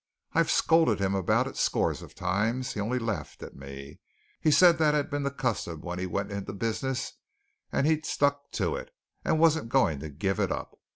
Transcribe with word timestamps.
I've 0.33 0.49
scolded 0.49 0.99
him 0.99 1.13
about 1.13 1.45
it 1.45 1.55
scores 1.57 2.01
of 2.01 2.15
times; 2.15 2.73
he 2.73 2.79
only 2.79 2.97
laughed 2.97 3.43
at 3.43 3.55
me; 3.55 3.99
he 4.39 4.49
said 4.49 4.79
that 4.79 4.95
had 4.95 5.11
been 5.11 5.21
the 5.21 5.29
custom 5.29 5.81
when 5.81 5.99
he 5.99 6.07
went 6.07 6.31
into 6.31 6.53
the 6.53 6.57
business, 6.57 7.13
and 7.71 7.85
he'd 7.85 8.07
stuck 8.07 8.49
to 8.53 8.75
it, 8.75 8.89
and 9.23 9.37
wasn't 9.39 9.69
going 9.69 9.99
to 9.99 10.09
give 10.09 10.39
it 10.39 10.51
up. 10.51 10.75